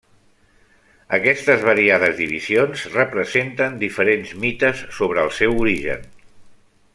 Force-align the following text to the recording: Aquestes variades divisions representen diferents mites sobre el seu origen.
Aquestes 1.17 1.65
variades 1.67 2.15
divisions 2.21 2.85
representen 2.95 3.77
diferents 3.85 4.33
mites 4.47 4.83
sobre 5.01 5.27
el 5.27 5.31
seu 5.43 5.59
origen. 5.67 6.11